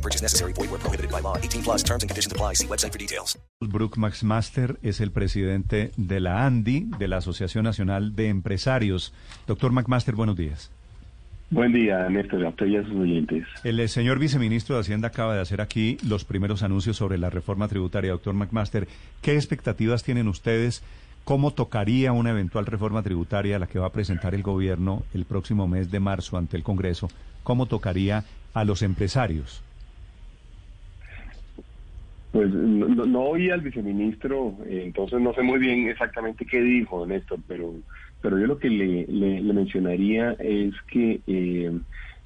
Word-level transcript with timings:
No 0.00 0.02
purchase 0.02 0.22
necessary. 0.22 0.54
Void 0.54 0.70
where 0.70 0.80
prohibited 0.80 1.10
by 1.10 1.20
law. 1.20 1.36
18 1.36 1.62
plus 1.62 1.82
terms 1.84 2.02
and 2.02 2.08
conditions 2.08 2.32
apply. 2.32 2.54
See 2.54 2.66
website 2.66 2.92
for 2.92 2.98
details. 2.98 3.38
Brook 3.60 3.98
Maxmaster 3.98 4.78
es 4.82 5.00
el 5.00 5.10
presidente 5.10 5.90
de 5.98 6.20
la 6.20 6.46
ANDI, 6.46 6.86
de 6.98 7.06
la 7.06 7.18
Asociación 7.18 7.64
Nacional 7.64 8.16
de 8.16 8.28
Empresarios. 8.28 9.12
Doctor 9.46 9.72
McMaster, 9.72 10.14
buenos 10.14 10.36
días. 10.36 10.70
Buen 11.50 11.72
día, 11.72 12.08
Néstor, 12.08 12.46
a 12.46 12.66
y 12.66 12.76
a 12.76 12.84
sus 12.84 12.94
oyentes. 12.94 13.44
El 13.64 13.80
eh, 13.80 13.88
señor 13.88 14.18
viceministro 14.18 14.76
de 14.76 14.82
Hacienda 14.82 15.08
acaba 15.08 15.34
de 15.34 15.42
hacer 15.42 15.60
aquí 15.60 15.98
los 16.08 16.24
primeros 16.24 16.62
anuncios 16.62 16.96
sobre 16.96 17.18
la 17.18 17.28
reforma 17.28 17.68
tributaria. 17.68 18.12
Doctor 18.12 18.34
McMaster, 18.34 18.88
¿qué 19.20 19.34
expectativas 19.34 20.02
tienen 20.04 20.28
ustedes? 20.28 20.82
¿Cómo 21.24 21.50
tocaría 21.50 22.12
una 22.12 22.30
eventual 22.30 22.66
reforma 22.66 23.02
tributaria 23.02 23.58
la 23.58 23.66
que 23.66 23.80
va 23.80 23.88
a 23.88 23.92
presentar 23.92 24.34
el 24.34 24.42
gobierno 24.42 25.02
el 25.12 25.26
próximo 25.26 25.68
mes 25.68 25.90
de 25.90 26.00
marzo 26.00 26.38
ante 26.38 26.56
el 26.56 26.62
Congreso? 26.62 27.10
¿Cómo 27.42 27.66
tocaría 27.66 28.24
a 28.54 28.64
los 28.64 28.82
empresarios? 28.82 29.62
Pues 32.32 32.48
no, 32.48 33.06
no 33.06 33.22
oí 33.22 33.50
al 33.50 33.60
viceministro, 33.60 34.56
eh, 34.66 34.82
entonces 34.84 35.20
no 35.20 35.34
sé 35.34 35.42
muy 35.42 35.58
bien 35.58 35.88
exactamente 35.88 36.46
qué 36.46 36.60
dijo, 36.60 37.04
Néstor, 37.04 37.40
pero, 37.48 37.74
pero 38.22 38.38
yo 38.38 38.46
lo 38.46 38.58
que 38.58 38.70
le, 38.70 39.42
mencionaría 39.52 40.36
es 40.38 40.72
que 40.92 41.20
eh, 41.26 41.72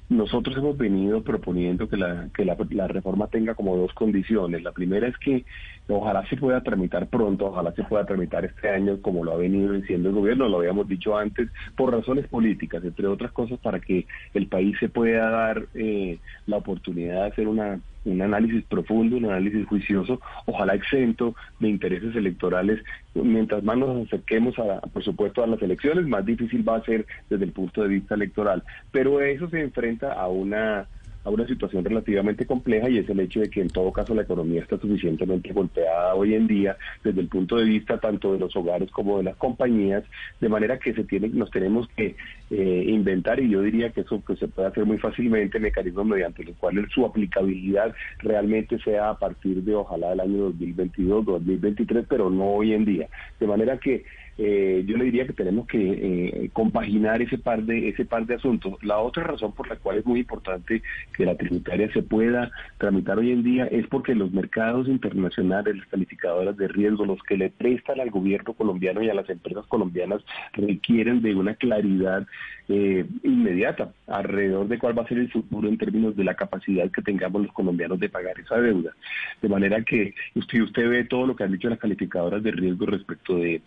nosotros 0.09 0.55
hemos 0.57 0.77
venido 0.77 1.23
proponiendo 1.23 1.89
que, 1.89 1.97
la, 1.97 2.29
que 2.35 2.45
la, 2.45 2.87
reforma 2.87 3.27
tenga 3.27 3.55
como 3.55 3.75
dos 3.75 3.93
condiciones. 3.93 4.61
La 4.61 4.71
primera 4.71 5.07
es 5.07 5.17
que 5.17 5.43
ojalá 5.87 6.25
se 6.27 6.37
pueda 6.37 6.61
tramitar 6.61 7.07
pronto, 7.07 7.47
ojalá 7.47 7.71
se 7.73 7.83
pueda 7.83 8.05
tramitar 8.05 8.45
este 8.45 8.69
año 8.69 9.01
como 9.01 9.23
lo 9.23 9.33
ha 9.33 9.37
venido 9.37 9.73
diciendo 9.73 10.09
el 10.09 10.15
gobierno, 10.15 10.49
lo 10.49 10.59
habíamos 10.59 10.87
dicho 10.87 11.17
antes, 11.17 11.49
por 11.75 11.91
razones 11.91 12.27
políticas, 12.27 12.83
entre 12.83 13.07
otras 13.07 13.31
cosas, 13.31 13.59
para 13.59 13.79
que 13.79 14.05
el 14.33 14.47
país 14.47 14.77
se 14.79 14.89
pueda 14.89 15.29
dar 15.29 15.65
eh, 15.73 16.19
la 16.47 16.57
oportunidad 16.57 17.23
de 17.23 17.27
hacer 17.27 17.47
una 17.47 17.79
un 18.05 18.21
análisis 18.21 18.63
profundo, 18.65 19.17
un 19.17 19.25
análisis 19.25 19.65
juicioso, 19.67 20.21
ojalá 20.45 20.75
exento 20.75 21.35
de 21.59 21.69
intereses 21.69 22.15
electorales. 22.15 22.79
Mientras 23.13 23.63
más 23.63 23.77
nos 23.77 24.05
acerquemos, 24.05 24.57
a, 24.59 24.79
por 24.81 25.03
supuesto, 25.03 25.43
a 25.43 25.47
las 25.47 25.61
elecciones, 25.61 26.05
más 26.05 26.25
difícil 26.25 26.67
va 26.67 26.77
a 26.77 26.83
ser 26.83 27.05
desde 27.29 27.45
el 27.45 27.51
punto 27.51 27.81
de 27.81 27.89
vista 27.89 28.15
electoral. 28.15 28.63
Pero 28.91 29.21
eso 29.21 29.49
se 29.49 29.61
enfrenta 29.61 30.13
a 30.13 30.27
una 30.27 30.87
a 31.25 31.29
una 31.29 31.45
situación 31.47 31.83
relativamente 31.83 32.45
compleja 32.45 32.87
y 32.89 32.99
es 32.99 33.09
el 33.09 33.19
hecho 33.19 33.41
de 33.41 33.49
que 33.49 33.61
en 33.61 33.69
todo 33.69 33.91
caso 33.91 34.13
la 34.13 34.21
economía 34.21 34.61
está 34.61 34.77
suficientemente 34.77 35.51
golpeada 35.51 36.13
hoy 36.15 36.35
en 36.35 36.47
día 36.47 36.77
desde 37.03 37.19
el 37.19 37.27
punto 37.27 37.57
de 37.57 37.65
vista 37.65 37.99
tanto 37.99 38.33
de 38.33 38.39
los 38.39 38.55
hogares 38.55 38.89
como 38.91 39.17
de 39.17 39.23
las 39.23 39.35
compañías, 39.35 40.03
de 40.39 40.49
manera 40.49 40.77
que 40.79 40.93
se 40.93 41.03
tiene, 41.03 41.29
nos 41.29 41.49
tenemos 41.51 41.87
que 41.89 42.15
eh, 42.51 42.85
inventar 42.87 43.39
y 43.39 43.49
yo 43.49 43.61
diría 43.61 43.89
que 43.89 44.01
eso 44.01 44.23
que 44.23 44.35
se 44.35 44.47
puede 44.47 44.67
hacer 44.67 44.85
muy 44.85 44.99
fácilmente 44.99 45.59
mecanismos 45.59 46.05
mediante 46.05 46.43
los 46.43 46.55
cuales 46.57 46.85
su 46.93 47.05
aplicabilidad 47.05 47.93
realmente 48.19 48.77
sea 48.79 49.09
a 49.09 49.17
partir 49.17 49.63
de 49.63 49.75
ojalá 49.75 50.11
del 50.11 50.19
año 50.19 50.37
2022, 50.43 51.25
2023, 51.25 52.05
pero 52.07 52.29
no 52.29 52.45
hoy 52.45 52.73
en 52.73 52.85
día. 52.85 53.07
De 53.39 53.47
manera 53.47 53.77
que 53.79 54.05
eh, 54.37 54.83
yo 54.85 54.97
le 54.97 55.05
diría 55.05 55.25
que 55.25 55.33
tenemos 55.33 55.67
que 55.67 55.77
eh, 55.79 56.49
compaginar 56.51 57.21
ese 57.21 57.37
par 57.37 57.63
de 57.63 57.89
ese 57.89 58.05
par 58.05 58.25
de 58.25 58.35
asuntos. 58.35 58.83
La 58.83 58.99
otra 58.99 59.23
razón 59.23 59.53
por 59.53 59.67
la 59.69 59.77
cual 59.77 59.97
es 59.97 60.05
muy 60.05 60.19
importante 60.19 60.81
que 61.15 61.25
la 61.25 61.35
tributaria 61.35 61.91
se 61.93 62.03
pueda 62.03 62.51
tramitar 62.77 63.17
hoy 63.17 63.31
en 63.31 63.43
día 63.43 63.65
es 63.65 63.87
porque 63.87 64.15
los 64.15 64.31
mercados 64.31 64.87
internacionales, 64.87 65.77
las 65.77 65.87
calificadoras 65.87 66.57
de 66.57 66.67
riesgo, 66.67 67.05
los 67.05 67.21
que 67.23 67.37
le 67.37 67.49
prestan 67.49 67.99
al 67.99 68.09
gobierno 68.09 68.53
colombiano 68.53 69.01
y 69.01 69.09
a 69.09 69.13
las 69.13 69.29
empresas 69.29 69.65
colombianas 69.67 70.21
requieren 70.53 71.21
de 71.21 71.35
una 71.35 71.55
claridad 71.55 72.27
eh, 72.67 73.05
inmediata 73.23 73.93
alrededor 74.07 74.67
de 74.67 74.79
cuál 74.79 74.97
va 74.97 75.03
a 75.03 75.07
ser 75.07 75.19
el 75.19 75.31
futuro 75.31 75.67
en 75.67 75.77
términos 75.77 76.15
de 76.15 76.23
la 76.23 76.33
capacidad 76.33 76.89
que 76.89 77.03
tengamos 77.03 77.43
los 77.43 77.53
colombianos 77.53 77.99
de 77.99 78.09
pagar 78.09 78.39
esa 78.39 78.59
deuda. 78.59 78.91
De 79.41 79.49
manera 79.49 79.81
que 79.83 80.15
usted, 80.33 80.61
usted 80.61 80.89
ve 80.89 81.03
todo 81.03 81.27
lo 81.27 81.35
que 81.35 81.43
han 81.43 81.51
dicho 81.51 81.69
las 81.69 81.79
calificadoras 81.79 82.41
de 82.41 82.51
riesgo 82.51 82.87
respecto 82.87 83.37
de, 83.37 83.61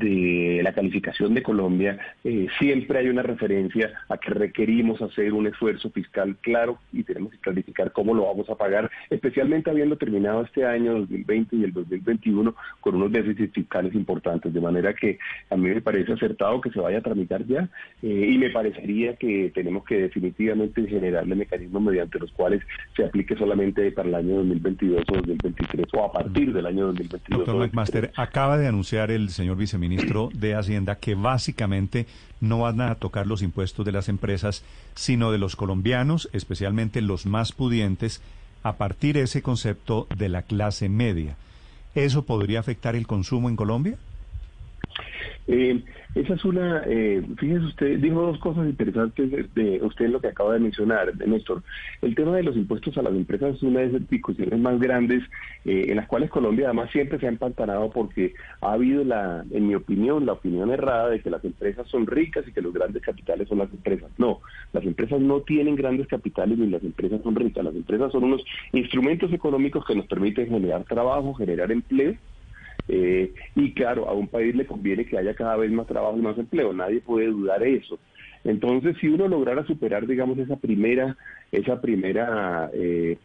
de 0.00 0.60
la 0.62 0.72
calificación 0.72 1.34
de 1.34 1.42
Colombia, 1.42 1.98
eh, 2.24 2.48
siempre 2.58 2.98
hay 2.98 3.08
una 3.08 3.22
referencia 3.22 3.92
a 4.08 4.16
que 4.16 4.30
requerimos 4.30 5.00
hacer 5.02 5.32
un 5.32 5.46
esfuerzo 5.46 5.90
fiscal 5.90 6.36
claro 6.40 6.78
y 6.92 7.04
tenemos 7.04 7.32
que 7.32 7.38
clarificar 7.38 7.92
cómo 7.92 8.14
lo 8.14 8.26
vamos 8.26 8.48
a 8.48 8.54
pagar, 8.54 8.90
especialmente 9.10 9.70
habiendo 9.70 9.96
terminado 9.96 10.42
este 10.42 10.64
año 10.64 10.94
2020 11.00 11.56
y 11.56 11.64
el 11.64 11.72
2021 11.72 12.54
con 12.80 12.94
unos 12.94 13.12
déficits 13.12 13.52
fiscales 13.52 13.94
importantes, 13.94 14.52
de 14.52 14.60
manera 14.60 14.94
que 14.94 15.18
a 15.50 15.56
mí 15.56 15.68
me 15.68 15.82
parece 15.82 16.12
acertado 16.12 16.60
que 16.60 16.70
se 16.70 16.80
vaya 16.80 16.98
a 16.98 17.02
tramitar 17.02 17.44
ya. 17.46 17.68
Eh, 18.02 18.30
y 18.32 18.38
me 18.38 18.50
parecería 18.50 19.16
que 19.16 19.52
tenemos 19.54 19.84
que 19.84 20.02
definitivamente 20.02 20.86
generarle 20.86 21.34
mecanismos 21.34 21.82
mediante 21.82 22.18
los 22.18 22.32
cuales 22.32 22.62
se 22.96 23.04
aplique 23.04 23.36
solamente 23.36 23.92
para 23.92 24.08
el 24.08 24.14
año 24.14 24.36
2022 24.36 25.04
o 25.08 25.12
2023 25.14 25.86
o 25.92 26.04
a 26.04 26.12
partir 26.12 26.52
del 26.52 26.66
año 26.66 26.86
2022. 26.86 27.46
Doctor 27.46 27.56
McMaster, 27.56 28.12
acaba 28.16 28.56
de 28.56 28.66
anunciar 28.66 29.10
el 29.10 29.28
señor 29.28 29.56
viceministro 29.56 29.89
de 30.32 30.54
Hacienda 30.54 30.96
que 30.96 31.14
básicamente 31.14 32.06
no 32.40 32.60
van 32.60 32.80
a 32.80 32.94
tocar 32.94 33.26
los 33.26 33.42
impuestos 33.42 33.84
de 33.84 33.92
las 33.92 34.08
empresas, 34.08 34.62
sino 34.94 35.32
de 35.32 35.38
los 35.38 35.56
colombianos, 35.56 36.28
especialmente 36.32 37.00
los 37.02 37.26
más 37.26 37.52
pudientes, 37.52 38.22
a 38.62 38.76
partir 38.76 39.14
de 39.16 39.22
ese 39.22 39.42
concepto 39.42 40.06
de 40.16 40.28
la 40.28 40.42
clase 40.42 40.88
media. 40.88 41.36
¿Eso 41.94 42.24
podría 42.24 42.60
afectar 42.60 42.94
el 42.94 43.06
consumo 43.06 43.48
en 43.48 43.56
Colombia? 43.56 43.98
Eh, 45.52 45.82
esa 46.14 46.34
es 46.34 46.44
una, 46.44 46.84
eh, 46.86 47.24
fíjese 47.36 47.64
usted, 47.64 47.98
dijo 47.98 48.22
dos 48.22 48.38
cosas 48.38 48.66
interesantes 48.66 49.52
de, 49.52 49.80
usted 49.82 50.08
lo 50.08 50.20
que 50.20 50.28
acaba 50.28 50.54
de 50.54 50.60
mencionar, 50.60 51.12
de 51.12 51.26
Néstor. 51.26 51.64
El 52.02 52.14
tema 52.14 52.36
de 52.36 52.44
los 52.44 52.56
impuestos 52.56 52.96
a 52.96 53.02
las 53.02 53.12
empresas 53.12 53.56
es 53.56 53.62
una 53.64 53.80
de 53.80 53.86
esas 53.86 54.08
discusiones 54.08 54.60
más 54.60 54.78
grandes 54.78 55.24
eh, 55.64 55.86
en 55.88 55.96
las 55.96 56.06
cuales 56.06 56.30
Colombia 56.30 56.66
además 56.66 56.92
siempre 56.92 57.18
se 57.18 57.26
ha 57.26 57.30
empantanado 57.30 57.90
porque 57.90 58.32
ha 58.60 58.74
habido 58.74 59.02
la, 59.02 59.44
en 59.50 59.66
mi 59.66 59.74
opinión, 59.74 60.24
la 60.24 60.34
opinión 60.34 60.70
errada 60.70 61.08
de 61.08 61.20
que 61.20 61.30
las 61.30 61.44
empresas 61.44 61.88
son 61.88 62.06
ricas 62.06 62.46
y 62.46 62.52
que 62.52 62.62
los 62.62 62.72
grandes 62.72 63.02
capitales 63.02 63.48
son 63.48 63.58
las 63.58 63.72
empresas. 63.72 64.08
No, 64.18 64.38
las 64.72 64.84
empresas 64.84 65.20
no 65.20 65.40
tienen 65.40 65.74
grandes 65.74 66.06
capitales 66.06 66.58
ni 66.58 66.68
las 66.68 66.84
empresas 66.84 67.22
son 67.24 67.34
ricas. 67.34 67.64
Las 67.64 67.74
empresas 67.74 68.12
son 68.12 68.22
unos 68.22 68.44
instrumentos 68.72 69.32
económicos 69.32 69.84
que 69.84 69.96
nos 69.96 70.06
permiten 70.06 70.48
generar 70.48 70.84
trabajo, 70.84 71.34
generar 71.34 71.72
empleo 71.72 72.14
eh, 72.92 73.32
y 73.54 73.72
claro, 73.72 74.08
a 74.08 74.12
un 74.14 74.26
país 74.26 74.54
le 74.54 74.66
conviene 74.66 75.04
que 75.04 75.16
haya 75.16 75.34
cada 75.34 75.56
vez 75.56 75.70
más 75.70 75.86
trabajo 75.86 76.18
y 76.18 76.22
más 76.22 76.36
empleo, 76.36 76.72
nadie 76.72 77.00
puede 77.00 77.26
dudar 77.26 77.62
eso. 77.62 78.00
Entonces, 78.42 78.96
si 79.00 79.06
uno 79.06 79.28
lograra 79.28 79.64
superar, 79.64 80.06
digamos, 80.06 80.38
esa 80.38 80.56
primera, 80.56 81.16
esa 81.52 81.80
primera, 81.80 82.68
eh, 82.72 83.16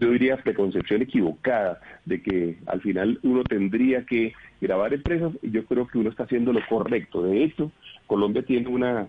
yo 0.00 0.10
diría 0.10 0.36
preconcepción 0.38 1.02
equivocada 1.02 1.80
de 2.06 2.22
que 2.22 2.58
al 2.66 2.80
final 2.80 3.20
uno 3.22 3.44
tendría 3.44 4.04
que 4.04 4.32
grabar 4.60 4.92
empresas, 4.94 5.32
yo 5.42 5.64
creo 5.64 5.86
que 5.86 5.98
uno 5.98 6.10
está 6.10 6.24
haciendo 6.24 6.52
lo 6.52 6.60
correcto. 6.68 7.22
De 7.22 7.44
hecho, 7.44 7.70
Colombia 8.06 8.42
tiene 8.42 8.68
una 8.68 9.08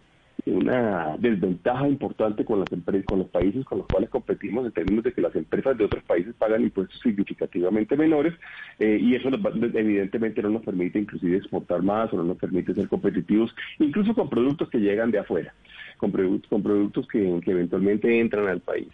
una 0.49 1.15
desventaja 1.17 1.87
importante 1.87 2.45
con 2.45 2.59
las 2.59 2.71
empresas, 2.71 3.05
con 3.05 3.19
los 3.19 3.29
países 3.29 3.65
con 3.65 3.79
los 3.79 3.87
cuales 3.87 4.09
competimos 4.09 4.65
en 4.65 4.71
términos 4.71 5.03
de 5.03 5.13
que 5.13 5.21
las 5.21 5.35
empresas 5.35 5.77
de 5.77 5.85
otros 5.85 6.03
países 6.03 6.33
pagan 6.35 6.63
impuestos 6.63 6.99
significativamente 6.99 7.95
menores 7.95 8.33
eh, 8.79 8.97
y 9.01 9.15
eso 9.15 9.29
evidentemente 9.29 10.41
no 10.41 10.49
nos 10.49 10.63
permite 10.63 10.99
inclusive 10.99 11.37
exportar 11.37 11.81
más 11.81 12.11
o 12.13 12.17
no 12.17 12.23
nos 12.23 12.37
permite 12.37 12.73
ser 12.73 12.87
competitivos 12.87 13.55
incluso 13.79 14.13
con 14.13 14.29
productos 14.29 14.69
que 14.69 14.79
llegan 14.79 15.11
de 15.11 15.19
afuera, 15.19 15.53
con, 15.97 16.11
con 16.49 16.63
productos 16.63 17.07
que 17.07 17.41
eventualmente 17.45 18.19
entran 18.19 18.47
al 18.47 18.61
país. 18.61 18.89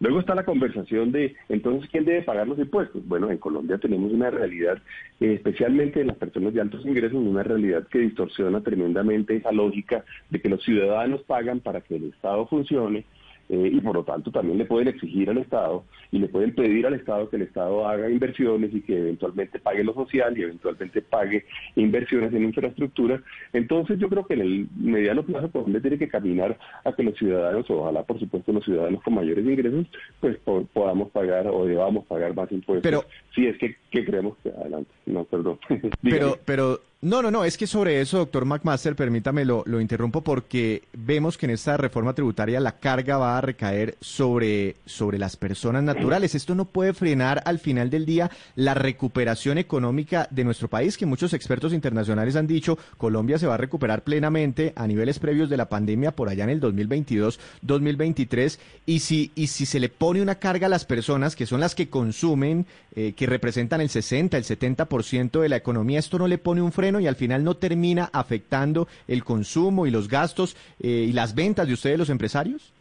Luego 0.00 0.20
está 0.20 0.34
la 0.34 0.44
conversación 0.44 1.10
de, 1.10 1.34
entonces, 1.48 1.90
¿quién 1.90 2.04
debe 2.04 2.22
pagar 2.22 2.46
los 2.46 2.58
impuestos? 2.58 3.06
Bueno, 3.06 3.30
en 3.30 3.38
Colombia 3.38 3.78
tenemos 3.78 4.12
una 4.12 4.30
realidad, 4.30 4.78
eh, 5.20 5.34
especialmente 5.34 6.00
en 6.00 6.06
las 6.06 6.16
personas 6.16 6.54
de 6.54 6.60
altos 6.60 6.86
ingresos, 6.86 7.18
una 7.18 7.42
realidad 7.42 7.86
que 7.88 7.98
distorsiona 7.98 8.60
tremendamente 8.62 9.36
esa 9.36 9.50
lógica 9.50 10.04
de 10.30 10.40
que 10.40 10.48
los 10.48 10.62
ciudadanos 10.62 11.22
pagan 11.22 11.60
para 11.60 11.80
que 11.80 11.96
el 11.96 12.04
Estado 12.04 12.46
funcione 12.46 13.04
eh, 13.48 13.70
y 13.72 13.80
por 13.80 13.94
lo 13.94 14.04
tanto 14.04 14.30
también 14.30 14.58
le 14.58 14.66
pueden 14.66 14.88
exigir 14.88 15.30
al 15.30 15.38
Estado 15.38 15.84
y 16.10 16.18
le 16.18 16.28
pueden 16.28 16.54
pedir 16.54 16.86
al 16.86 16.94
Estado 16.94 17.30
que 17.30 17.36
el 17.36 17.42
Estado 17.42 17.88
haga 17.88 18.10
inversiones 18.10 18.74
y 18.74 18.82
que 18.82 18.98
eventualmente 18.98 19.58
pague 19.58 19.84
lo 19.84 19.94
social 19.94 20.36
y 20.36 20.42
eventualmente 20.42 21.00
pague 21.00 21.44
inversiones 21.76 22.32
en 22.34 22.44
infraestructura. 22.44 23.22
Entonces 23.52 23.98
yo 23.98 24.08
creo 24.08 24.26
que 24.26 24.34
en 24.34 24.40
el 24.40 24.68
mediano 24.76 25.22
plazo 25.22 25.50
Colombia 25.50 25.80
tiene 25.80 25.98
que 25.98 26.08
caminar 26.08 26.58
a 26.84 26.92
que 26.92 27.02
los 27.02 27.16
ciudadanos, 27.16 27.68
ojalá 27.70 28.02
por 28.02 28.18
supuesto 28.18 28.52
los 28.52 28.64
ciudadanos 28.64 29.02
con 29.02 29.14
mayores 29.14 29.44
ingresos, 29.44 29.86
pues 30.20 30.36
podamos 30.72 31.10
pagar 31.10 31.46
o 31.48 31.64
debamos 31.64 32.04
pagar 32.06 32.34
más 32.34 32.50
impuestos. 32.52 32.82
Pero, 32.82 33.04
si 33.34 33.46
es 33.46 33.56
que, 33.58 33.76
creemos 33.90 34.36
que 34.42 34.50
adelante. 34.50 34.90
No, 35.06 35.24
perdón. 35.24 35.58
pero, 36.02 36.38
pero 36.44 36.80
no, 37.00 37.22
no, 37.22 37.30
no, 37.30 37.44
es 37.44 37.56
que 37.56 37.68
sobre 37.68 38.00
eso, 38.00 38.18
doctor 38.18 38.44
McMaster, 38.44 38.96
permítame 38.96 39.44
lo, 39.44 39.62
lo 39.66 39.80
interrumpo 39.80 40.24
porque 40.24 40.82
vemos 40.92 41.38
que 41.38 41.46
en 41.46 41.50
esta 41.50 41.76
reforma 41.76 42.12
tributaria 42.12 42.58
la 42.58 42.80
carga 42.80 43.18
va 43.18 43.38
a 43.38 43.40
recaer 43.40 43.96
sobre, 44.00 44.74
sobre 44.84 45.16
las 45.16 45.36
personas 45.36 45.84
naturales. 45.84 46.34
Esto 46.34 46.56
no 46.56 46.64
puede 46.64 46.94
frenar 46.94 47.40
al 47.44 47.60
final 47.60 47.88
del 47.88 48.04
día 48.04 48.32
la 48.56 48.74
recuperación 48.74 49.58
económica 49.58 50.26
de 50.32 50.42
nuestro 50.42 50.66
país, 50.66 50.98
que 50.98 51.06
muchos 51.06 51.34
expertos 51.34 51.72
internacionales 51.72 52.34
han 52.34 52.48
dicho 52.48 52.76
Colombia 52.96 53.38
se 53.38 53.46
va 53.46 53.54
a 53.54 53.58
recuperar 53.58 54.02
plenamente 54.02 54.72
a 54.74 54.88
niveles 54.88 55.20
previos 55.20 55.48
de 55.48 55.56
la 55.56 55.68
pandemia 55.68 56.16
por 56.16 56.28
allá 56.28 56.42
en 56.42 56.50
el 56.50 56.60
2022-2023. 56.60 58.58
Y 58.86 58.98
si, 58.98 59.30
y 59.36 59.46
si 59.46 59.66
se 59.66 59.78
le 59.78 59.88
pone 59.88 60.20
una 60.20 60.40
carga 60.40 60.66
a 60.66 60.70
las 60.70 60.84
personas, 60.84 61.36
que 61.36 61.46
son 61.46 61.60
las 61.60 61.76
que 61.76 61.88
consumen, 61.88 62.66
eh, 62.96 63.12
que 63.12 63.26
representan 63.26 63.80
el 63.80 63.88
60, 63.88 64.36
el 64.36 64.42
70% 64.42 65.40
de 65.40 65.48
la 65.48 65.54
economía, 65.54 66.00
esto 66.00 66.18
no 66.18 66.26
le 66.26 66.38
pone 66.38 66.60
un 66.60 66.72
freno 66.72 66.87
y 67.00 67.06
al 67.06 67.16
final 67.16 67.44
no 67.44 67.54
termina 67.54 68.08
afectando 68.12 68.88
el 69.06 69.24
consumo 69.24 69.86
y 69.86 69.90
los 69.90 70.08
gastos 70.08 70.56
eh, 70.80 71.06
y 71.08 71.12
las 71.12 71.34
ventas 71.34 71.66
de 71.66 71.74
ustedes 71.74 71.98
los 71.98 72.10
empresarios? 72.10 72.72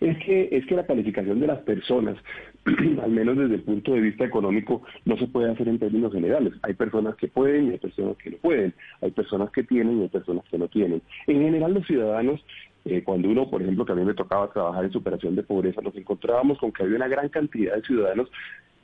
Es 0.00 0.18
que, 0.18 0.48
es 0.50 0.66
que 0.66 0.74
la 0.74 0.84
calificación 0.84 1.38
de 1.38 1.46
las 1.46 1.60
personas, 1.60 2.16
al 3.02 3.10
menos 3.10 3.38
desde 3.38 3.54
el 3.54 3.62
punto 3.62 3.92
de 3.94 4.00
vista 4.00 4.24
económico, 4.24 4.82
no 5.04 5.16
se 5.16 5.28
puede 5.28 5.50
hacer 5.50 5.68
en 5.68 5.78
términos 5.78 6.12
generales. 6.12 6.54
Hay 6.62 6.74
personas 6.74 7.14
que 7.14 7.28
pueden 7.28 7.68
y 7.68 7.70
hay 7.70 7.78
personas 7.78 8.16
que 8.16 8.30
no 8.30 8.36
pueden. 8.38 8.74
Hay 9.00 9.12
personas 9.12 9.50
que 9.52 9.62
tienen 9.62 10.00
y 10.00 10.02
hay 10.02 10.08
personas 10.08 10.44
que 10.50 10.58
no 10.58 10.66
tienen. 10.66 11.02
En 11.28 11.40
general, 11.40 11.74
los 11.74 11.86
ciudadanos 11.86 12.44
eh, 12.84 13.02
cuando 13.04 13.28
uno, 13.28 13.48
por 13.48 13.62
ejemplo, 13.62 13.84
que 13.84 13.92
a 13.92 13.94
mí 13.94 14.04
me 14.04 14.14
tocaba 14.14 14.52
trabajar 14.52 14.84
en 14.84 14.92
superación 14.92 15.36
de 15.36 15.44
pobreza, 15.44 15.80
nos 15.82 15.94
encontrábamos 15.94 16.58
con 16.58 16.72
que 16.72 16.82
había 16.82 16.96
una 16.96 17.08
gran 17.08 17.28
cantidad 17.28 17.76
de 17.76 17.82
ciudadanos 17.82 18.28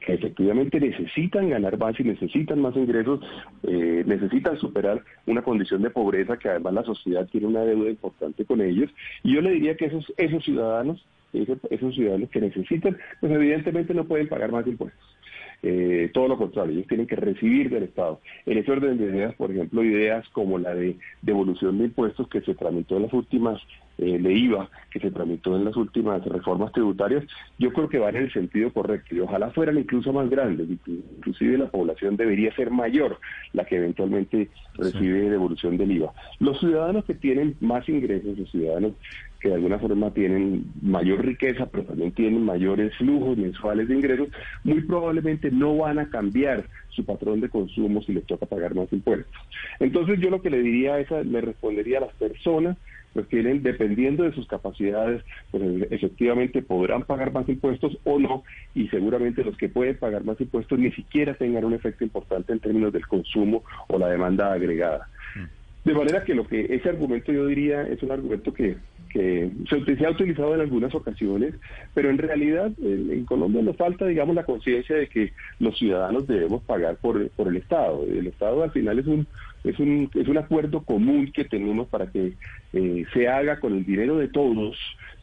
que 0.01 0.15
efectivamente 0.15 0.81
necesitan 0.81 1.49
ganar 1.51 1.79
más 1.79 1.99
y 1.99 2.05
necesitan 2.05 2.61
más 2.61 2.77
ingresos, 2.77 3.21
eh, 3.65 4.05
necesitan 4.07 4.59
superar 4.59 5.03
una 5.27 5.43
condición 5.43 5.83
de 5.83 5.91
pobreza 5.91 6.39
que 6.39 6.49
además 6.49 6.75
la 6.75 6.85
sociedad 6.85 7.29
tiene 7.31 7.47
una 7.47 7.63
deuda 7.63 7.91
importante 7.91 8.45
con 8.45 8.61
ellos. 8.61 8.91
Y 9.23 9.35
yo 9.35 9.41
le 9.41 9.53
diría 9.53 9.77
que 9.77 9.87
esos, 9.87 10.13
esos 10.17 10.45
ciudadanos, 10.45 11.05
esos 11.33 11.95
ciudadanos 11.95 12.31
que 12.31 12.41
necesitan, 12.41 12.97
pues 13.21 13.33
evidentemente 13.33 13.95
no 13.95 14.05
pueden 14.05 14.29
pagar 14.29 14.53
más 14.53 14.67
impuestos. 14.67 15.19
Eh, 15.63 16.11
todo 16.15 16.29
lo 16.29 16.39
contrario, 16.39 16.73
ellos 16.73 16.87
tienen 16.87 17.07
que 17.07 17.17
recibir 17.17 17.69
del 17.69 17.85
Estado. 17.85 18.21
En 18.47 18.59
ese 18.59 18.71
orden 18.71 18.97
de 18.97 19.07
ideas, 19.07 19.35
por 19.35 19.51
ejemplo, 19.51 19.83
ideas 19.83 20.29
como 20.31 20.59
la 20.59 20.75
de 20.75 20.97
devolución 21.23 21.79
de 21.79 21.87
impuestos 21.87 22.29
que 22.29 22.41
se 22.43 22.55
tramitó 22.55 22.97
en 22.97 23.05
las 23.05 23.13
últimas, 23.13 23.61
eh, 23.99 24.19
de 24.19 24.33
IVA, 24.33 24.71
que 24.91 25.01
se 25.01 25.11
tramitó 25.11 25.57
en 25.57 25.65
las 25.65 25.77
últimas 25.77 26.25
reformas 26.25 26.73
tributarias, 26.73 27.25
yo 27.59 27.73
creo 27.73 27.89
que 27.89 27.99
van 27.99 28.17
en 28.17 28.25
el 28.25 28.33
sentido 28.33 28.73
correcto 28.73 29.15
y 29.15 29.21
ojalá 29.21 29.51
fueran 29.51 29.77
incluso 29.79 30.13
más 30.13 30.31
grandes, 30.31 30.69
inclusive 30.87 31.59
la 31.59 31.71
población 31.71 32.17
debería 32.17 32.55
ser 32.55 32.71
mayor 32.71 33.19
la 33.53 33.65
que 33.65 33.77
eventualmente 33.77 34.49
recibe 34.75 35.31
devolución 35.31 35.77
del 35.77 35.93
IVA. 35.93 36.13
Los 36.39 36.61
ciudadanos 36.61 37.05
que 37.05 37.15
tienen 37.15 37.57
más 37.61 37.89
ingresos, 37.89 38.39
los 38.39 38.51
ciudadanos 38.51 38.93
que 39.41 39.49
de 39.49 39.55
alguna 39.55 39.79
forma 39.79 40.13
tienen 40.13 40.65
mayor 40.83 41.25
riqueza, 41.25 41.67
pero 41.67 41.85
también 41.85 42.13
tienen 42.13 42.45
mayores 42.45 42.95
flujos 42.97 43.37
mensuales 43.37 43.89
de 43.89 43.95
ingresos, 43.95 44.29
muy 44.65 44.81
probablemente 44.83 45.51
no 45.51 45.77
van 45.77 45.99
a 45.99 46.11
cambiar 46.11 46.65
su 46.91 47.05
patrón 47.05 47.41
de 47.41 47.49
consumo 47.49 48.03
si 48.03 48.13
les 48.13 48.27
toca 48.27 48.47
pagar 48.47 48.75
más 48.75 48.93
impuestos. 48.93 49.33
Entonces 49.79 50.19
yo 50.21 50.31
lo 50.31 50.43
que 50.43 50.51
le 50.51 50.61
diría 50.61 50.99
es, 50.99 51.09
le 51.11 51.41
respondería 51.41 51.99
a 51.99 52.03
las 52.03 52.15
personas 52.15 52.77
pues 53.13 53.29
tienen, 53.29 53.63
dependiendo 53.63 54.25
de 54.25 54.33
sus 54.33 54.47
capacidades, 54.47 55.23
pues 55.51 55.63
efectivamente 55.91 56.63
podrán 56.63 57.03
pagar 57.03 57.33
más 57.33 57.49
impuestos 57.49 57.99
o 58.05 58.19
no, 58.19 58.45
y 58.75 58.89
seguramente 58.89 59.45
los 59.45 59.57
que 59.57 59.69
pueden 59.69 59.97
pagar 59.97 60.25
más 60.25 60.41
impuestos 60.41 60.79
ni 60.79 60.91
siquiera 60.93 61.35
tengan 61.35 61.65
un 61.65 61.75
efecto 61.75 62.05
importante 62.05 62.53
en 62.53 62.61
términos 62.61 62.93
del 62.93 63.07
consumo 63.07 63.65
o 63.89 63.99
la 63.99 64.09
demanda 64.09 64.53
agregada. 64.53 65.09
Mm. 65.35 65.89
De 65.89 65.95
manera 65.95 66.25
que 66.25 66.35
lo 66.35 66.47
que 66.47 66.67
ese 66.75 66.89
argumento 66.89 67.33
yo 67.33 67.47
diría 67.47 67.83
es 67.83 68.03
un 68.03 68.13
argumento 68.13 68.53
que 68.53 68.77
que 69.09 69.51
se, 69.69 70.07
ha 70.07 70.11
utilizado 70.11 70.55
en 70.55 70.61
algunas 70.61 70.95
ocasiones, 70.95 71.55
pero 71.95 72.11
en 72.11 72.19
realidad 72.19 72.71
en, 72.83 73.25
Colombia 73.25 73.63
nos 73.63 73.77
falta, 73.77 74.07
digamos, 74.07 74.35
la 74.35 74.45
conciencia 74.45 74.97
de 74.97 75.09
que 75.09 75.33
los 75.59 75.77
ciudadanos 75.79 76.27
debemos 76.27 76.63
pagar 76.63 76.97
por, 76.97 77.29
por 77.31 77.49
el 77.49 77.57
Estado. 77.57 78.05
El 78.05 78.27
Estado 78.27 78.63
al 78.63 78.71
final 78.71 78.99
es 78.99 79.07
un, 79.07 79.27
es 79.65 79.79
un, 79.79 80.11
es 80.15 80.29
un 80.29 80.39
acuerdo 80.39 80.83
común 80.83 81.31
que 81.33 81.45
tenemos 81.45 81.89
para 81.89 82.07
que 82.07 82.35
eh, 82.73 83.05
se 83.13 83.29
haga 83.29 83.61
con 83.61 83.75
el 83.75 83.85
dinero 83.85 84.17
de 84.17 84.29
todos 84.29 84.77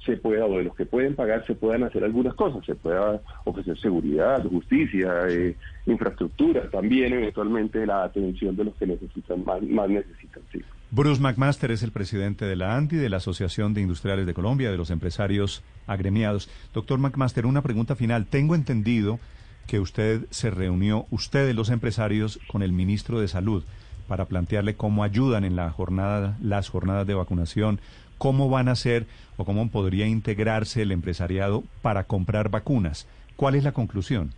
se 0.06 0.18
pueda, 0.18 0.46
o 0.46 0.58
de 0.58 0.66
los 0.66 0.76
que 0.76 0.86
pueden 0.86 1.16
pagar, 1.16 1.46
se 1.48 1.56
puedan 1.56 1.84
hacer 1.84 2.04
algunas 2.04 2.36
cosas, 2.36 2.64
se 2.66 2.76
pueda 2.76 3.22
ofrecer 3.44 3.78
seguridad, 3.80 4.44
justicia, 4.44 5.28
eh, 5.28 5.56
infraestructura, 5.88 6.70
también 6.70 7.14
eventualmente 7.14 7.86
la 7.86 8.04
atención 8.04 8.56
de 8.56 8.66
los 8.66 8.76
que 8.76 8.86
necesitan, 8.86 9.44
más, 9.44 9.62
más 9.64 9.90
necesitan, 9.90 10.44
sí. 10.52 10.62
Bruce 10.92 11.20
McMaster 11.20 11.72
es 11.72 11.84
el 11.84 11.92
presidente 11.92 12.46
de 12.46 12.56
la 12.56 12.76
ANDI, 12.76 12.98
de 12.98 13.10
la 13.10 13.18
Asociación 13.18 13.74
de 13.74 13.82
Industriales 13.82 14.26
de 14.26 14.34
Colombia, 14.34 14.72
de 14.72 14.78
los 14.78 14.92
empresarios 14.92 15.64
agremiados. 15.88 16.50
Doctor 16.74 17.00
McMaster, 17.00 17.46
una 17.46 17.64
pregunta 17.64 17.96
final. 17.96 18.28
Tengo 18.28 18.56
entendido 18.56 19.20
que 19.68 19.80
usted 19.80 20.26
se 20.30 20.52
reunió, 20.52 21.08
ustedes 21.10 21.56
los 21.56 21.70
empresarios, 21.70 22.40
con 22.48 22.62
el 22.62 22.72
ministro 22.72 23.20
de 23.20 23.28
Salud 23.28 23.64
para 24.08 24.26
plantearle 24.26 24.76
cómo 24.76 25.04
ayudan 25.04 25.44
en 25.44 25.56
la 25.56 25.72
jornada, 25.72 26.38
las 26.40 26.70
jornadas 26.70 27.08
de 27.08 27.16
vacunación, 27.16 27.80
cómo 28.20 28.50
van 28.50 28.70
a 28.70 28.76
ser 28.76 29.08
o 29.38 29.46
cómo 29.46 29.70
podría 29.72 30.08
integrarse 30.08 30.84
el 30.84 30.92
empresariado 30.92 31.64
para 31.82 32.04
comprar 32.04 32.50
vacunas. 32.50 33.08
¿Cuál 33.36 33.56
es 33.56 33.64
la 33.64 33.72
conclusión? 33.72 34.34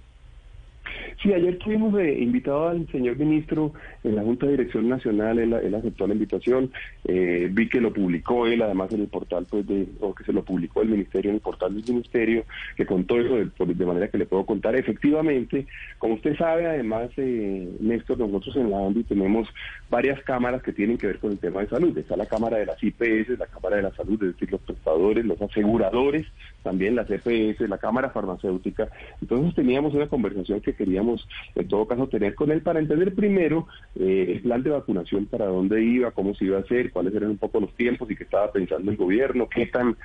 Sí, 1.21 1.33
ayer 1.33 1.57
tuvimos 1.57 1.97
eh, 1.99 2.19
invitado 2.19 2.69
al 2.69 2.87
señor 2.91 3.17
ministro 3.17 3.73
en 4.03 4.15
la 4.15 4.21
Junta 4.21 4.45
de 4.45 4.53
Dirección 4.53 4.87
Nacional, 4.87 5.39
él, 5.39 5.73
aceptó 5.73 6.05
la 6.05 6.13
invitación, 6.13 6.71
eh, 7.05 7.49
vi 7.51 7.67
que 7.67 7.81
lo 7.81 7.91
publicó 7.91 8.45
él 8.45 8.61
además 8.61 8.91
en 8.91 9.01
el 9.01 9.07
portal, 9.07 9.47
pues 9.49 9.65
de, 9.67 9.87
o 9.99 10.13
que 10.13 10.23
se 10.23 10.33
lo 10.33 10.43
publicó 10.43 10.81
el 10.81 10.89
ministerio 10.89 11.31
en 11.31 11.35
el 11.35 11.41
portal 11.41 11.73
del 11.73 11.83
ministerio, 11.95 12.45
que 12.75 12.85
contó 12.85 13.19
eso 13.19 13.65
de, 13.65 13.85
manera 13.85 14.09
que 14.09 14.17
le 14.17 14.25
puedo 14.25 14.45
contar. 14.45 14.75
Efectivamente, 14.75 15.65
como 15.97 16.15
usted 16.15 16.37
sabe, 16.37 16.67
además, 16.67 17.09
eh, 17.17 17.67
Néstor, 17.79 18.19
nosotros 18.19 18.55
en 18.55 18.69
la 18.69 18.85
ANDI 18.85 19.03
tenemos 19.03 19.47
varias 19.89 20.21
cámaras 20.21 20.61
que 20.61 20.73
tienen 20.73 20.97
que 20.97 21.07
ver 21.07 21.19
con 21.19 21.31
el 21.31 21.39
tema 21.39 21.61
de 21.61 21.69
salud. 21.69 21.97
Está 21.97 22.15
la 22.15 22.25
Cámara 22.25 22.57
de 22.57 22.65
las 22.65 22.81
IPS, 22.83 23.39
la 23.39 23.47
Cámara 23.47 23.77
de 23.77 23.83
la 23.83 23.91
Salud, 23.95 24.21
es 24.21 24.33
decir, 24.33 24.51
los 24.51 24.61
prestadores, 24.61 25.25
los 25.25 25.41
aseguradores, 25.41 26.27
también 26.63 26.95
las 26.95 27.09
EPS, 27.09 27.61
la 27.67 27.77
Cámara 27.77 28.09
Farmacéutica. 28.09 28.89
Entonces 29.21 29.55
teníamos 29.55 29.93
una 29.93 30.07
conversación 30.07 30.61
que 30.61 30.73
queríamos 30.77 31.27
en 31.55 31.67
todo 31.67 31.87
caso 31.87 32.07
tener 32.07 32.35
con 32.35 32.51
él 32.51 32.61
para 32.61 32.79
entender 32.79 33.13
primero 33.13 33.67
eh, 33.99 34.33
el 34.35 34.41
plan 34.41 34.63
de 34.63 34.69
vacunación, 34.69 35.25
para 35.25 35.47
dónde 35.47 35.83
iba, 35.83 36.11
cómo 36.11 36.35
se 36.35 36.45
iba 36.45 36.57
a 36.57 36.61
hacer, 36.61 36.91
cuáles 36.91 37.13
eran 37.13 37.31
un 37.31 37.37
poco 37.37 37.59
los 37.59 37.73
tiempos 37.75 38.09
y 38.09 38.15
qué 38.15 38.23
estaba 38.23 38.51
pensando 38.51 38.91
el 38.91 38.97
gobierno, 38.97 39.49
qué 39.49 39.65
tan 39.65 39.97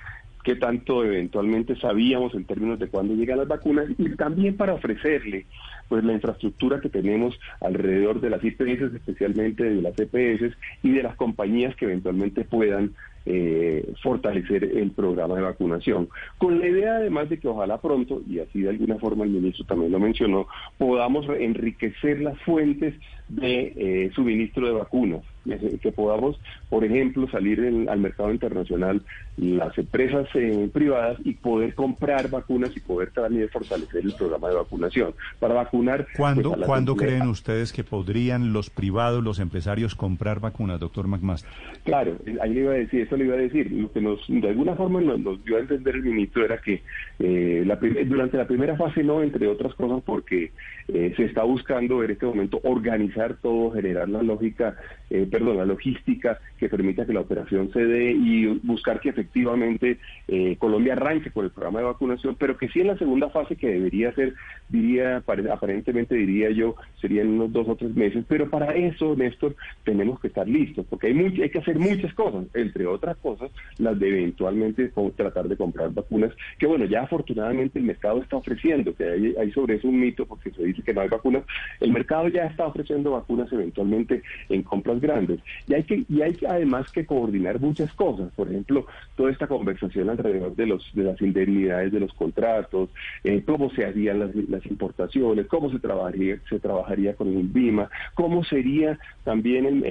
qué 0.43 0.57
tanto 0.57 1.05
eventualmente 1.05 1.77
sabíamos 1.77 2.35
en 2.35 2.45
términos 2.45 2.79
de 2.79 2.89
cuándo 2.89 3.15
llegan 3.15 3.39
las 3.39 3.49
vacunas 3.49 3.87
y 3.97 4.09
también 4.17 4.57
para 4.57 4.75
ofrecerle 4.75 5.47
pues 5.89 6.05
la 6.05 6.15
infraestructura 6.15 6.81
que 6.81 6.89
tenemos 6.89 7.39
alrededor 7.61 8.21
de 8.21 8.31
las 8.31 8.43
IPS, 8.43 8.95
especialmente 8.95 9.63
de 9.63 9.83
las 9.83 9.95
EPS 9.97 10.57
y 10.83 10.91
de 10.91 11.03
las 11.03 11.17
compañías 11.17 11.77
que 11.77 11.85
eventualmente 11.85 12.45
puedan 12.45 12.93
eh, 13.27 13.93
fortalecer 14.03 14.65
el 14.65 14.91
programa 14.91 15.35
de 15.37 15.43
vacunación. 15.43 16.09
Con 16.39 16.59
la 16.61 16.67
idea 16.67 16.97
además 16.97 17.29
de 17.29 17.39
que 17.39 17.49
ojalá 17.49 17.81
pronto, 17.81 18.23
y 18.29 18.41
así 18.41 18.63
de 18.63 18.71
alguna 18.71 18.99
forma 18.99 19.25
el 19.25 19.31
ministro 19.31 19.65
también 19.65 19.93
lo 19.93 19.99
mencionó, 19.99 20.47
podamos 20.79 21.27
enriquecer 21.29 22.21
las 22.21 22.39
fuentes 22.43 22.95
de 23.29 23.73
eh, 23.77 24.11
suministro 24.15 24.67
de 24.67 24.73
vacunas, 24.73 25.23
que 25.45 25.93
podamos, 25.93 26.41
por 26.69 26.85
ejemplo, 26.85 27.29
salir 27.29 27.61
al 27.89 27.99
mercado 27.99 28.33
internacional 28.33 29.03
las 29.37 29.77
empresas 29.79 30.29
eh, 30.35 30.69
privadas 30.73 31.19
y 31.25 31.33
poder 31.35 31.75
comprar 31.75 32.29
vacunas 32.31 32.77
y 32.77 32.81
poder 32.81 33.11
también 33.11 33.49
fortalecer 33.49 34.05
el 34.05 34.15
programa 34.15 34.49
de 34.49 34.55
vacunación. 34.55 35.15
Para 35.41 35.55
vacunar... 35.55 36.07
¿Cuándo, 36.17 36.55
pues, 36.55 36.85
creen 36.99 37.29
ustedes 37.29 37.73
que 37.73 37.83
podrían 37.83 38.53
los 38.53 38.71
privados, 38.71 39.25
los 39.25 39.39
empresarios 39.39 39.95
comprar 39.95 40.41
vacunas, 40.41 40.79
doctor 40.81 41.07
McMaster? 41.07 41.51
Claro, 41.85 42.17
ahí 42.41 42.53
le 42.53 42.61
iba 42.61 42.73
a 42.73 42.77
decir, 42.77 43.01
eso 43.03 43.17
le 43.17 43.25
iba 43.25 43.35
a 43.35 43.39
decir. 43.39 43.73
Lo 43.73 43.91
que 43.91 44.01
nos, 44.01 44.21
de 44.29 44.49
alguna 44.49 44.75
forma 44.75 45.01
nos, 45.01 45.43
dio 45.45 45.57
a 45.57 45.61
entender 45.61 45.97
el 45.97 46.03
ministro 46.03 46.45
era 46.45 46.59
que 46.59 46.83
eh, 47.19 47.65
la, 47.67 47.77
durante 47.77 48.37
la 48.37 48.47
primera 48.47 48.77
fase 48.77 49.03
no, 49.03 49.23
entre 49.23 49.47
otras 49.47 49.75
cosas, 49.75 50.03
porque 50.05 50.53
eh, 50.89 51.15
se 51.17 51.25
está 51.25 51.43
buscando 51.43 52.03
en 52.05 52.11
este 52.11 52.27
momento 52.27 52.61
organizar 52.65 53.37
todo, 53.41 53.71
generar 53.73 54.09
la 54.09 54.23
lógica, 54.23 54.77
eh, 55.13 55.29
perdón, 55.31 55.59
la 55.59 55.67
logística 55.67 56.41
que 56.57 56.71
permita 56.71 57.05
que 57.05 57.13
la 57.13 57.21
operación 57.21 57.71
se 57.71 57.85
dé 57.85 58.13
y 58.13 58.47
buscar 58.63 58.99
que 58.99 59.11
efectivamente 59.11 59.99
eh, 60.27 60.57
Colombia 60.59 60.95
arranque 60.95 61.31
con 61.31 61.45
el 61.45 61.51
programa 61.51 61.81
de 61.81 61.85
vacunación, 61.85 62.35
pero 62.39 62.57
que 62.57 62.71
sí 62.71 62.81
en 62.81 62.87
la 62.87 62.97
segunda 62.97 63.29
fase 63.29 63.57
que 63.57 63.69
debería 63.69 64.15
ser, 64.15 64.33
diría, 64.71 65.23
aparentemente 65.27 66.15
diría 66.15 66.51
yo, 66.51 66.77
serían 66.99 67.29
unos 67.29 67.53
dos 67.53 67.69
o 67.69 67.77
tres 67.77 67.95
meses, 67.95 68.25
pero 68.27 68.49
para 68.49 68.75
eso, 68.75 69.15
Néstor, 69.15 69.55
tenemos 69.85 70.19
que 70.19 70.29
estar 70.29 70.49
listos, 70.49 70.87
porque 70.89 71.09
hay, 71.09 71.43
hay 71.43 71.51
que 71.51 71.59
hacer 71.59 71.79
muchas 71.79 72.15
cosas, 72.15 72.47
entre 72.55 72.87
otras 72.87 73.19
cosas, 73.19 73.51
las 73.77 73.99
de 73.99 74.09
eventualmente 74.09 74.91
tratar 75.15 75.47
de 75.47 75.59
comprar 75.59 75.93
vacunas, 75.93 76.33
que 76.59 76.67
bueno, 76.67 76.87
ya 76.87 77.03
afortunadamente 77.03 77.79
el 77.79 77.85
mercado 77.85 78.23
está 78.23 78.37
ofreciendo, 78.37 78.95
que 78.95 79.05
hay, 79.05 79.35
hay 79.39 79.53
sobre 79.53 79.75
eso 79.75 79.89
un 79.89 80.01
mito, 80.01 80.25
porque 80.25 80.51
se 80.53 80.65
dice 80.65 80.83
que 80.83 80.95
no 80.95 81.03
hay 81.03 81.09
vacunas, 81.09 81.45
el 81.81 81.93
mercado 81.93 82.29
ya 82.29 82.47
está 82.47 82.67
ofreciendo 82.67 83.11
vacunas 83.11 83.53
eventualmente 83.53 84.23
en 84.49 84.63
compras 84.63 85.02
grandes. 85.03 85.41
Y 85.69 85.75
hay 85.75 85.83
que, 85.83 86.05
y 86.09 86.23
hay 86.23 86.39
además 86.49 86.91
que 86.91 87.05
coordinar 87.05 87.61
muchas 87.61 87.93
cosas, 87.93 88.33
por 88.35 88.49
ejemplo, 88.49 88.87
toda 89.17 89.31
esta 89.31 89.47
conversación 89.47 90.09
alrededor 90.09 90.57
de 90.57 90.67
los 90.67 90.91
de 90.95 91.05
las 91.05 91.21
indemnidades 91.21 91.93
de 91.93 92.01
los 92.01 92.13
contratos, 92.15 92.89
eh, 93.25 93.43
cómo 93.45 93.71
se 93.73 93.85
harían 93.85 94.21
las, 94.21 94.35
las, 94.35 94.65
importaciones, 94.67 95.47
cómo 95.47 95.71
se 95.71 95.79
trabajaría, 95.79 96.39
se 96.49 96.59
trabajaría 96.59 97.15
con 97.15 97.29
el 97.29 97.35
INVIMA, 97.35 97.91
cómo 98.15 98.45
sería 98.45 98.99
también 99.25 99.67
el, 99.67 99.85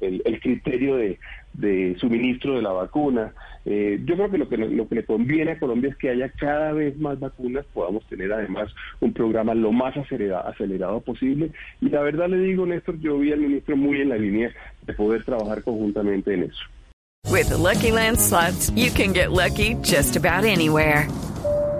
el, 0.00 0.22
el, 0.24 0.40
criterio 0.40 0.96
de, 0.96 1.18
de, 1.54 1.96
suministro 1.98 2.56
de 2.56 2.62
la 2.62 2.72
vacuna. 2.72 3.32
Eh, 3.64 4.00
yo 4.04 4.16
creo 4.16 4.30
que 4.30 4.38
lo, 4.38 4.48
que 4.48 4.56
lo 4.56 4.88
que 4.88 4.94
le 4.94 5.04
conviene 5.04 5.52
a 5.52 5.58
Colombia 5.58 5.90
es 5.90 5.96
que 5.96 6.10
haya 6.10 6.28
cada 6.30 6.72
vez 6.72 6.98
más 6.98 7.18
vacunas, 7.20 7.64
podamos 7.72 8.04
tener 8.08 8.32
además 8.32 8.72
un 9.00 9.12
programa 9.12 9.54
lo 9.54 9.72
más 9.72 9.96
acelerado, 9.96 10.48
acelerado 10.48 11.00
posible. 11.00 11.52
Y 11.80 11.88
la 11.88 12.02
verdad 12.02 12.28
le 12.28 12.38
digo, 12.38 12.66
Néstor, 12.66 12.98
yo 13.00 13.18
vi 13.18 13.32
al 13.32 13.40
ministro 13.40 13.76
muy 13.76 14.00
en 14.00 14.08
la 14.08 14.16
línea 14.16 14.52
de 14.86 14.92
poder 14.92 15.24
trabajar 15.24 15.62
conjuntamente 15.62 16.34
en 16.34 16.44
eso. 16.44 16.62
With 17.30 17.48
the 17.48 17.56
Lucky 17.56 17.92
Land 17.92 18.20
slots, 18.20 18.70
you 18.70 18.90
can 18.90 19.12
get 19.14 19.32
lucky 19.32 19.74
just 19.82 20.16
about 20.16 20.44
anywhere. 20.44 21.08